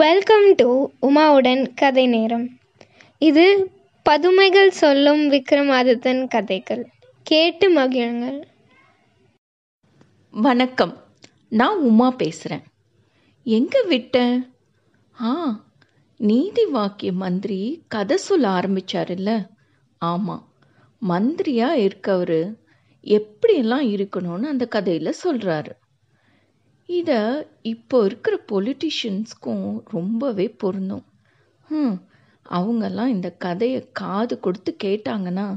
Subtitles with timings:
[0.00, 0.66] Welcome to
[1.02, 2.44] உமாவுடன் கதை நேரம்.
[3.22, 3.44] இது
[4.06, 6.82] பதுமைகள் சொல்லும் விக்ரமாதித்தன் கதைகள்.
[7.22, 8.38] கேட்டு மகிழுங்கள்.
[10.34, 10.94] வணக்கம்.
[11.48, 12.64] நான் உமா பேசுகிறேன்
[13.46, 14.36] எங்கே விட்டேன்
[15.20, 15.32] ஆ
[16.20, 19.46] நீதி வாக்கிய மந்திரி கதை சொல்ல ஆரம்பிச்சாருல்ல?
[20.02, 20.44] ஆமாம்
[21.02, 22.38] மந்திரியாக இருக்கவர்
[23.06, 25.74] எப்படியெல்லாம் இருக்கணும்னு அந்த கதையில் சொல்கிறாரு
[26.88, 27.20] இதை
[27.62, 31.04] இப்போ இருக்கிற பொலிட்டிஷியன்ஸ்க்கும் ரொம்பவே பொருந்தும்.
[31.70, 31.96] ம்
[32.46, 35.48] அவங்கெல்லாம் இந்த கதையை காது கொடுத்து கேட்டாங்கன்னா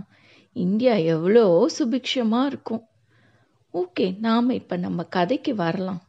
[0.55, 1.43] இந்தியா எவ்வளோ
[1.77, 2.83] சுபிக்ஷமாக இருக்கும்.
[3.73, 6.01] ஓகே நாம் இப்போ நம்ம கதைக்கு வரலாம்.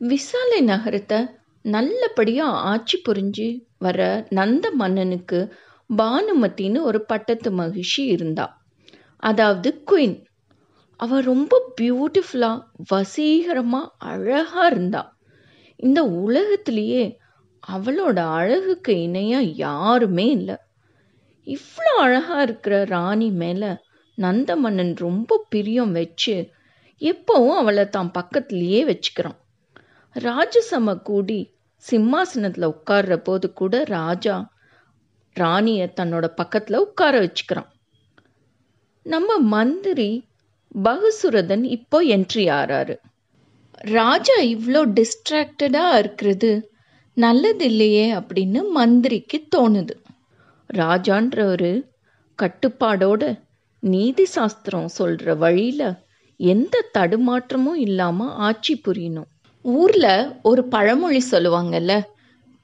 [0.00, 1.18] விசாலை நகரத்தை
[1.64, 3.48] நல்லபடியாக ஆட்சி புரிஞ்சு
[3.78, 5.40] வர நந்த மன்னனுக்கு
[5.90, 8.46] பானுமத்தின்னு ஒரு பட்டத்து மகிழ்ச்சி இருந்தா.
[9.22, 10.16] அதாவது குயின்
[11.00, 15.02] அவள் ரொம்ப பியூட்டிஃபுல்லாக வசீகரமாக அழகாக இருந்தா.
[15.80, 17.04] இந்த உலகத்திலேயே
[17.68, 20.56] அவளோட அழகுக்கு இணையாக யாருமே இல்லை.
[21.46, 23.70] இவ்வளோ அழகாக இருக்கிற ராணி மேலே
[24.18, 26.36] நந்தமன்னன் ரொம்ப பிரியம் வச்சு
[27.00, 29.38] எப்பவும் அவளை தான் பக்கத்துலேயே வச்சுக்கிறான்.
[30.16, 31.40] ராஜசம கூடி
[31.84, 34.36] சிம்மாசனத்தில் உட்கார்ற போது கூட ராஜா
[35.36, 37.68] ராணியை தன்னோட பக்கத்தில் உட்கார வச்சுக்கிறான்.
[39.06, 40.10] நம்ம மந்திரி
[40.82, 42.96] பகுசுரதன் இப்போ என்ட்ரி ஆறாரு.
[43.78, 46.70] ராஜா இவ்வளோ டிஸ்ட்ராக்டடாக இருக்கிறது.
[47.16, 49.94] நல்லது இல்லையே அப்படின்னு மந்திரிக்கு தோணுது.
[50.74, 51.70] ராஜான்றவர்
[52.38, 53.38] கட்டுப்பாடோட
[53.82, 55.88] நீதி சாஸ்திரம் சொல்கிற வழியில்
[56.36, 59.30] எந்த தடுமாற்றமும் இல்லாமல் ஆட்சி புரியணும்.
[59.62, 61.92] ஊரில் ஒரு பழமொழி சொல்லுவாங்கல்ல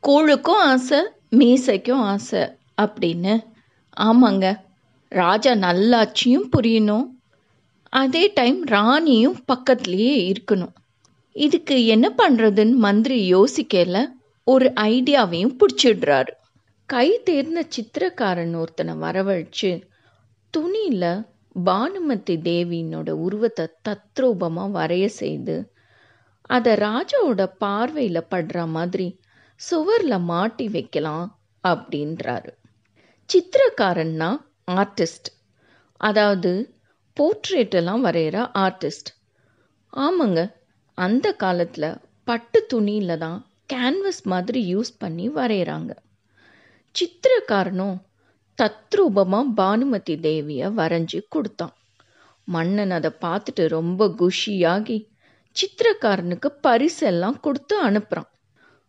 [0.03, 1.01] கூழுக்கும் ஆசை
[1.37, 2.43] மீசைக்கும் ஆசை
[2.83, 3.35] அப்படின்னு.
[4.01, 4.47] ஆமாங்க
[5.09, 7.07] ராஜா நல்லாட்சியும் புரியணும்.
[7.93, 10.75] அதே டைம் ராணியும் பக்கத்துலேயே இருக்கணும்.
[11.37, 13.99] இதுக்கு என்ன பண்ணுறதுன்னு மந்திரி யோசிக்கல.
[14.47, 16.33] ஒரு ஐடியாவையும் பிடிச்சிடுறாரு.
[16.89, 19.71] கை தேர்ந்த சித்திரக்காரன் ஒருத்தனை வரவழைச்சு
[20.55, 21.13] துணியில்
[21.57, 25.57] பானுமதி தேவியினோட உருவத்தை தத்ரூபமாக வரைய செய்து
[26.51, 29.07] அதை ராஜாவோட பார்வையில் படுற மாதிரி
[29.61, 31.27] சுவரில் மாட்டி வைக்கலாம்
[31.65, 32.51] அப்படின்றாரு.
[33.31, 34.31] சித்திரக்காரன்னா
[34.71, 35.29] ஆர்டிஸ்ட்
[36.01, 36.53] அதாவது
[37.17, 39.11] போர்ட்ரேட் எல்லாம் வரைகிற ஆர்டிஸ்ட்
[39.93, 40.41] ஆமாங்க
[40.95, 43.39] அந்த காலத்தில் பட்டு துணியில் தான்
[43.73, 45.93] கேன்வஸ் மாதிரி யூஸ் பண்ணி வரைகிறாங்க
[46.95, 47.97] சித்திரக்காரனும்
[48.59, 51.75] தத்ரூபமாக பானுமதி தேவியை வரைஞ்சி கொடுத்தான்.
[52.45, 54.99] மன்னன் அதை பார்த்துட்டு ரொம்ப குஷியாகி
[55.57, 58.31] சித்திரக்காரனுக்கு பரிசெல்லாம் கொடுத்து அனுப்புகிறான்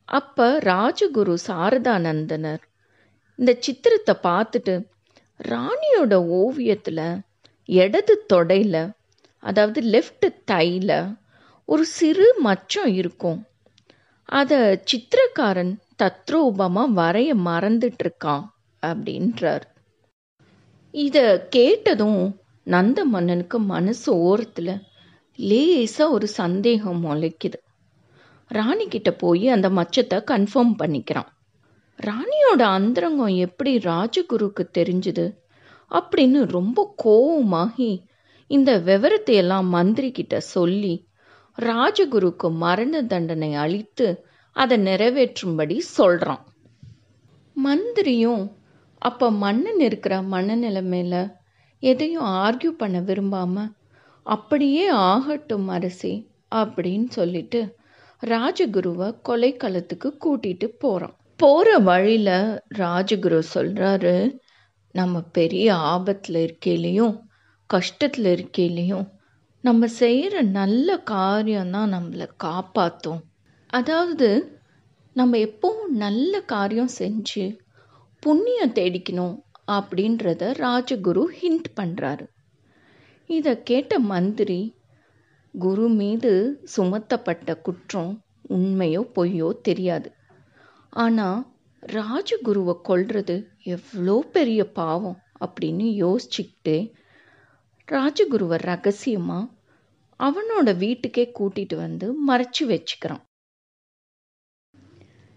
[0.08, 2.64] அப்போ ராஜகுரு சாரதானந்தனர்
[3.40, 4.74] இந்த சித்திரத்தை பார்த்துட்டு
[5.40, 7.06] ராணியோட ஓவியத்தில்
[7.66, 8.90] இடது தொடையில்
[9.40, 11.16] அதாவது லெஃப்ட் தையில்
[11.66, 13.46] ஒரு சிறு மச்சம் இருக்கும்.
[14.26, 15.74] அதை சித்திரக்காரன்
[16.04, 18.46] தத்ரூபமாக வரைய மறந்துட்டுருக்கான்
[18.84, 19.62] அப்படின்றார்.
[20.92, 24.82] இதை கேட்டதும் நந்த மன்னனுக்கு மனசு ஓரத்தில்
[25.36, 27.60] லேசாக ஒரு சந்தேகம் முளைக்குது.
[28.50, 31.30] ராணிக்கிட்ட போய் அந்த மச்சத்தை கன்ஃபார்ம் பண்ணிக்கிறான்.
[32.00, 35.26] ராணியோட அந்தரங்கம் எப்படி ராஜகுருக்கு தெரிஞ்சுது?
[35.94, 37.92] அப்படின்னு ரொம்ப கோவமாகி
[38.52, 40.96] இந்த விவரத்தை எல்லாம் மந்திரி கிட்ட சொல்லி
[41.58, 44.08] ராஜகுருக்கு மரண தண்டனை அளித்து
[44.56, 46.44] அதை நிறைவேற்றும்படி சொல்கிறான்
[47.56, 48.44] மந்திரியும்
[49.02, 51.22] அப்போ மன்னன் இருக்கிற மனநிலைமையில்
[51.84, 53.66] எதையும் ஆர்கியூ பண்ண விரும்பாம
[54.26, 56.14] அப்படியே ஆகட்டும் அரசி
[56.56, 57.62] அப்படின்னு சொல்லிட்டு
[58.24, 62.36] ராஜகுருவை கொலைக்களத்துக்கு கூட்டிட்டு போகிறான் போகிற வழியில்
[62.78, 64.16] ராஜகுரு சொல்கிறாரு
[64.96, 67.16] நம்ம பெரிய ஆபத்தில் இருக்கையிலையும்
[67.70, 69.06] கஷ்டத்தில் இருக்கையிலையும்
[69.64, 73.22] நம்ம செய்கிற நல்ல காரியம்தான் நம்மளை காப்பாற்றும்
[73.70, 74.30] அதாவது
[75.16, 77.46] நம்ம எப்பவும் நல்ல காரியம் செஞ்சு
[78.24, 79.36] புண்ணியம் தேடிக்கணும்
[79.72, 82.26] அப்படின்றத ராஜகுரு ஹிண்ட் பண்ணுறாரு
[83.30, 84.62] இதை கேட்ட மந்திரி
[85.54, 86.32] குரு மீது
[86.76, 88.12] சுமத்தப்பட்ட குற்றம்
[88.50, 90.10] உண்மையோ பொய்யோ தெரியாது.
[90.94, 91.42] ஆனால்
[91.92, 96.92] ராஜகுருவை கொள்வது எவ்வளோ பெரிய பாவம் அப்படின்னு யோசிச்சுக்கிட்டு
[97.92, 99.52] ராஜகுருவை ரகசியமாக
[100.20, 103.24] அவனோட வீட்டுக்கே கூட்டிட்டு வந்து மறைச்சி வச்சுக்கிறான்.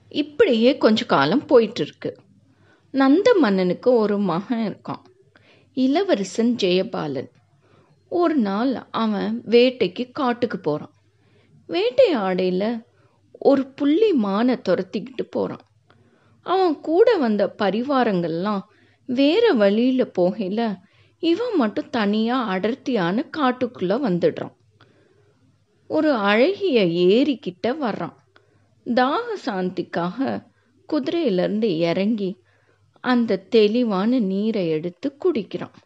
[0.08, 2.16] இப்படியே கொஞ்ச காலம் போயிட்டுருக்கு.
[2.90, 5.02] நந்த மன்னனுக்கு ஒரு மகன் இருக்கான்.
[5.72, 7.30] இளவரசன் ஜெயபாலன்.
[8.08, 10.94] ஒரு நாள் அவன் வேட்டைக்கு காட்டுக்கு போகிறான்
[11.66, 12.84] வேட்டை ஆடையில்
[13.38, 15.64] ஒரு புள்ளி மானை துரத்திக்கிட்டு போகிறான்
[16.46, 18.62] அவன் கூட வந்த பரிவாரங்கள்லாம்
[19.08, 20.68] வேற வழியில் போகையில்
[21.22, 24.54] இவன் மட்டும் தனியாக அடர்த்தியான காட்டுக்குள்ளே வந்துடுறான்.
[25.90, 26.78] ஒரு அழகிய
[27.08, 28.16] ஏரிக்கிட்ட வர்றான்.
[28.86, 30.18] தாக சாந்திக்காக
[30.88, 32.30] குதிரையிலேருந்து இறங்கி
[33.04, 35.76] அந்த தெளிவான நீரை எடுத்து குடிக்கிறான்.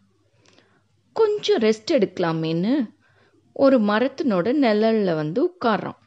[1.17, 2.75] கொஞ்சம் ரெஸ்ட் எடுக்கலாமேன்னு
[3.57, 6.01] ஒரு மரத்தினோட நிழலில் வந்து உட்கார்றான்.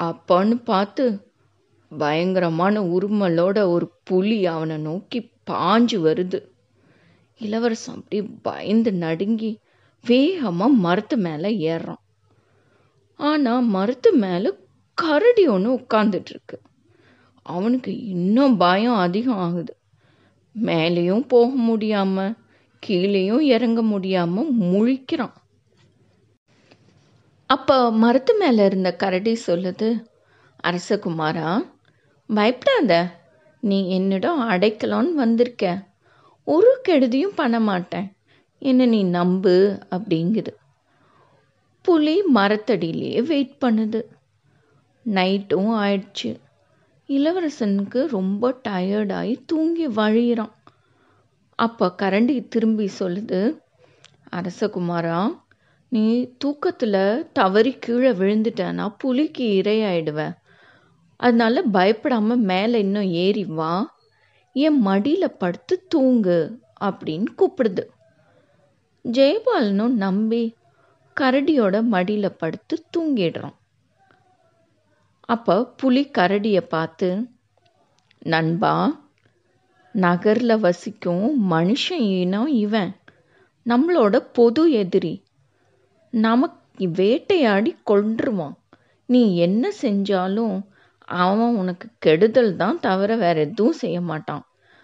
[0.00, 1.04] அப்பான்னு பார்த்து
[1.98, 5.20] பயங்கரமான உருமலோட ஒரு புலி அவனை நோக்கி
[5.50, 6.40] பாஞ்சு வருது.
[7.40, 9.50] இளவரசன் அப்படியே பயந்து நடுங்கி
[10.04, 12.02] வேகமாக மரத்து மேலே ஏறுறான்.
[13.20, 14.50] ஆனால் மரத்து மேலே
[14.98, 16.56] கரடி ஒன்று உட்காந்துட்ருக்கு
[17.42, 19.74] அவனுக்கு இன்னும் பயம் அதிகம் ஆகுது.
[20.54, 22.34] மேலேயும் போக முடியாம
[22.82, 25.34] கீழேயும் இறங்க முடியாம முழிக்கிறான்.
[27.50, 29.88] அப்போ மரத்து மேலே இருந்த கரடி சொல்லுது
[30.64, 31.48] அரசகுமாரா
[32.26, 33.22] பயப்படாத.
[33.60, 35.86] நீ என்னிடம் அடைக்கலான்னு வந்திருக்க.
[36.44, 38.12] ஒரு கெடுதியும் பண்ண மாட்டேன்.
[38.58, 40.52] என்ன நீ நம்பு அப்படிங்குது.
[41.80, 44.00] புலி மரத்தடியிலேயே வெயிட் பண்ணுது.
[45.04, 46.40] நைட்டும் ஆயிடுச்சு.
[47.08, 50.52] இளவரசனுக்கு ரொம்ப டயர்டாகி தூங்கி வழியிறான்.
[51.58, 53.40] அப்போ கரண்டி திரும்பி சொல்லுது
[54.32, 55.42] அரசகுமாரா
[55.88, 60.34] நீ தூக்கத்தில் தவறி கீழே விழுந்துட்டேன்னா புலிக்கு இரையாயிடுவேன்
[61.24, 63.72] அதனால பயப்படாம மேலே இன்னும் ஏறி வா.
[64.56, 66.38] என் மடியில் படுத்து தூங்கு
[66.84, 67.84] அப்படின்னு கூப்பிடுது.
[69.04, 70.42] ஜெயபாலனும் நம்பி
[71.20, 73.56] கரடியோட மடியில் படுத்து தூங்கிடுறான்.
[75.28, 77.08] அப்போ புலி கரடியை பார்த்து
[78.24, 78.74] நண்பா
[79.94, 82.92] நகரில் வசிக்கும் மனுஷன் இனம் இவன்.
[83.66, 85.14] நம்மளோட பொது எதிரி.
[86.10, 88.56] நமக்கு வேட்டையாடி கொன்றுவான்.
[89.08, 90.56] நீ என்ன செஞ்சாலும்
[91.04, 94.42] அவன் உனக்கு கெடுதல் தான் தவிர வேற எதுவும் செய்ய மாட்டான்.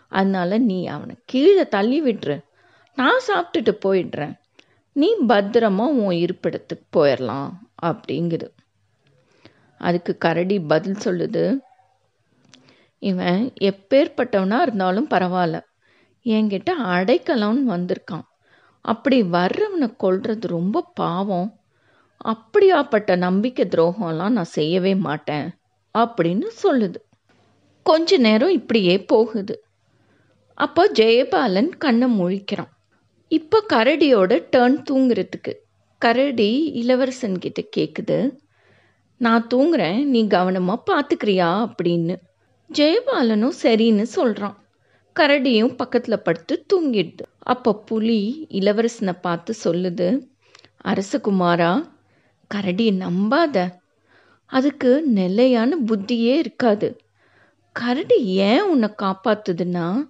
[0.09, 2.45] அதனால நீ அவனை கீழே தள்ளி விட்டுரு.
[2.95, 4.35] நான் சாப்பிட்டுட்டு போயிடுறேன்.
[4.93, 7.53] நீ பத்திரமா உன் இருப்பிடத்துக்கு போயிடலாம்
[7.83, 8.49] அப்படிங்குது.
[9.79, 11.59] அதுக்கு கரடி பதில் சொல்லுது.
[12.99, 15.61] இவன் எப்பேற்பட்டவனா இருந்தாலும் பரவாயில்ல.
[16.25, 18.23] என்கிட்ட அடைக்கலாம்னு வந்திருக்கான்.
[18.81, 21.61] அப்படி வர்றவனை கொள்றது ரொம்ப பாவம்.
[22.25, 25.60] அப்படியாப்பட்ட நம்பிக்கை துரோகம்லாம் நான் செய்யவே மாட்டேன்.
[25.99, 27.01] அப்படின்னு சொல்லுது.
[27.83, 29.65] கொஞ்ச நேரம் இப்படியே போகுது.
[30.55, 32.71] அப்போ ஜெயபாலன் கண்ணை முழிக்கிறான்.
[33.29, 35.53] இப்போ கரடியோட டேர்ன் தூங்குறதுக்கு.
[35.99, 38.37] கரடி இளவரசன் கிட்ட கேட்குது
[39.17, 42.17] நான் தூங்குறேன் நீ கவனமாக பார்த்துக்கிறியா அப்படின்னு.
[42.71, 44.57] ஜெயபாலனும் சரின்னு சொல்கிறான்
[45.17, 47.25] கரடியும் பக்கத்தில் படுத்து தூங்கிடுது.
[47.39, 50.09] அப்போ புலி இளவரசனை பார்த்து சொல்லுது.
[50.85, 51.73] அரசகுமாரா
[52.55, 53.57] கரடியை நம்பாத.
[54.50, 56.88] அதுக்கு நிலையான புத்தியே இருக்காது.
[57.73, 60.06] கரடி ஏன் உன்னை காப்பாத்துதுன்னா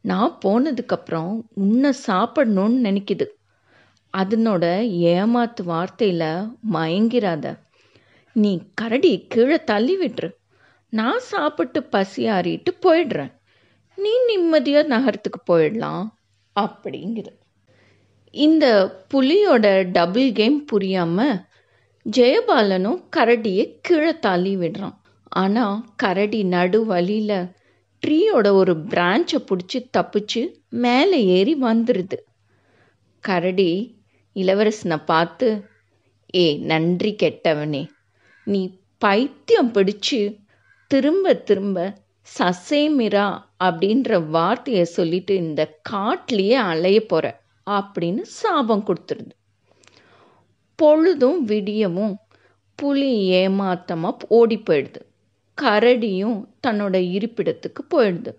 [0.00, 3.26] நான் போனதுக்கப்புறம் உன்னை சாப்பிடணும்னு நினைக்குது.
[4.16, 4.64] அதனோட
[5.12, 7.46] ஏமாத்து வார்த்தையில் மயங்கிறாத.
[8.32, 10.30] நீ கரடி கீழே தள்ளி விட்டுரு.
[10.90, 13.32] நான் சாப்பிட்டு பசி ஆறிட்டு போயிடுறேன்.
[13.96, 16.06] நீ நிம்மதியாக நகரத்துக்கு போயிடலாம்
[16.60, 17.32] அப்படிங்குது.
[18.34, 18.66] இந்த
[19.14, 21.38] புலியோட டபுள் கேம் புரியாமல்
[22.06, 24.96] ஜெயபாலனும் கரடியை கீழே தள்ளி விடுறான்.
[25.42, 27.40] ஆனால் கரடி நடு வழியில்
[28.02, 30.42] ட்ரீயோட ஒரு பிரான்ச்சை பிடிச்சி தப்பிச்சு
[30.84, 32.18] மேலே ஏறி வந்துடுது
[33.24, 33.70] கரடி
[34.36, 35.48] இளவரசனை பார்த்து
[36.34, 37.82] ஏ நன்றி கெட்டவனே.
[38.46, 38.60] நீ
[39.02, 40.20] பைத்தியம் பிடிச்சு
[40.90, 41.78] திரும்ப திரும்ப
[42.28, 43.26] சசேமிரா
[43.64, 47.26] அப்படின்ற வார்த்தையை சொல்லிட்டு இந்த காட்டிலேயே அலைய போகிற
[47.66, 49.32] அப்படின்னு சாபம் கொடுத்துருது.
[50.78, 52.14] பொழுதும் விடியவும்
[52.78, 55.00] புலி ஏமாத்தமாக ஓடி போயிடுது
[55.58, 58.32] கரடியும் தன்னோட இருப்பிடத்துக்கு போயிடுது.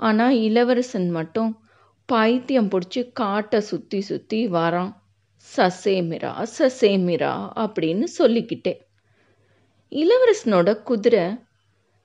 [0.00, 1.50] ஆனால் இளவரசன் மட்டும்
[2.08, 4.92] பைத்தியம் பிடிச்சி காட்டை சுற்றி சுற்றி வரான்.
[5.46, 8.74] சசேமிரா சசேமிரா அப்படின்னு சொல்லிக்கிட்டே.
[9.92, 11.24] இளவரசனோட குதிரை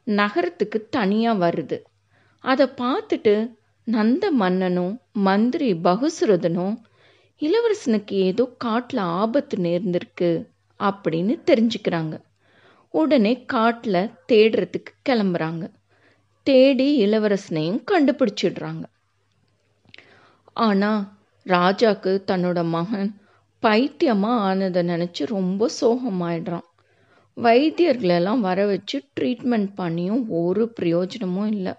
[0.07, 1.77] நகரத்துக்கு தனியாக வருது.
[2.43, 3.35] அதை பார்த்துட்டு
[3.87, 6.75] நந்த மன்னனும் மந்திரி பகுசுரதனும்
[7.45, 10.29] இளவரசனுக்கு ஏதோ காட்டில் ஆபத்து நேர்ந்திருக்கு
[10.79, 12.15] அப்படின்னு தெரிஞ்சுக்கிறாங்க.
[12.93, 15.63] உடனே காட்டில் தேடுறதுக்கு கிளம்புறாங்க.
[16.47, 18.83] தேடி இளவரசனையும் கண்டுபிடிச்சிடுறாங்க.
[20.57, 21.01] ஆனால்
[21.45, 23.09] ராஜாக்கு தன்னோட மகன்
[23.63, 26.67] பைத்தியமாக ஆனதை நினச்சி ரொம்ப சோகமாயிடுறான்.
[27.37, 31.73] வைத்தியர்களெல்லாம் வர வச்சு ட்ரீட்மெண்ட் பண்ணியும் ஒரு பிரயோஜனமும் இல்லை.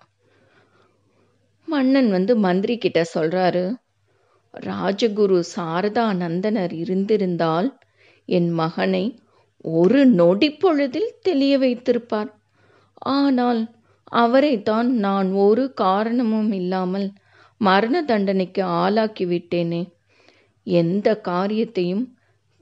[1.68, 3.64] மன்னன் வந்து மந்திரி கிட்ட சொல்கிறாரு
[4.54, 7.68] ராஜகுரு சாரதா நந்தனர் இருந்திருந்தால்
[8.28, 9.04] என் மகனை
[9.74, 12.30] ஒரு நொடி பொழுதில் தெளிய வைத்திருப்பார்.
[12.96, 13.62] ஆனால்
[14.04, 17.12] அவரைத்தான் நான் ஒரு காரணமும் இல்லாமல்
[17.60, 19.82] மரண தண்டனைக்கு ஆளாக்கி விட்டேனே.
[20.66, 22.04] எந்த காரியத்தையும்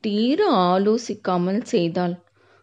[0.00, 2.16] தீர ஆலோசிக்காமல் செய்தால்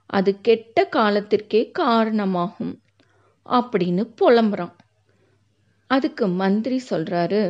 [0.10, 2.74] அது கெட்ட காலத்திற்கே காரணமாகும்.
[3.50, 4.76] அப்படின்னு புலம்புறான்.
[5.88, 7.42] அதுக்கு மந்திரி சொல்கிறாரு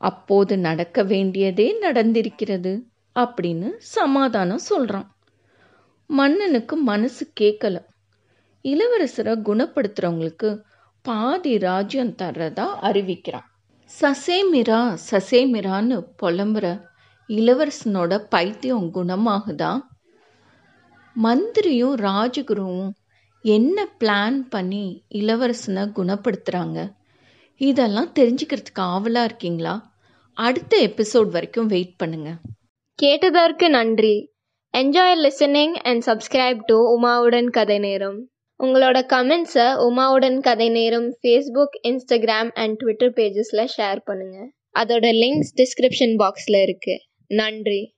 [0.00, 2.72] அப்போது நடக்க வேண்டியதே நடந்திருக்கிறது
[3.16, 5.08] அப்படின்னு சமாதானம் சொல்கிறான்
[6.10, 7.76] மன்னனுக்கு மனசு கேட்கல
[8.64, 10.48] இளவரசரை குணப்படுத்துறவங்களுக்கு
[11.04, 13.46] பாதி ராஜ்யம் தர்றதா அறிவிக்கிறான்.
[13.90, 14.80] சசேமிரா
[15.10, 16.66] சசேமிரான்னு புலம்புற
[17.28, 19.72] இளவரசனோட பைத்தியம் குணமாகுதா?
[21.16, 22.90] மந்திரியும் ராஜகுருவும்
[23.44, 26.78] என்ன பிளான் பண்ணி இளவரசனை குணப்படுத்துகிறாங்க
[27.60, 29.94] இதெல்லாம் தெரிஞ்சுக்கிறதுக்கு ஆவலாக இருக்கீங்களா?
[30.32, 32.30] அடுத்த எபிசோட் வரைக்கும் வெயிட் பண்ணுங்க.
[32.94, 34.32] கேட்டதற்கு நன்றி.
[34.74, 38.28] Enjoy listening and subscribe to உமாவுடன் கதை நேரம்.
[38.62, 44.48] உங்களோட கமெண்ட்ஸை உமாவுடன் கதை நேரம் ஃபேஸ்புக் இன்ஸ்டாகிராம் அண்ட் ட்விட்டர் பேஜஸில் ஷேர் பண்ணுங்கள்
[44.78, 47.96] அதோட லிங்க்ஸ் டிஸ்கிரிப்ஷன் பாக்ஸில் இருக்குது நன்றி.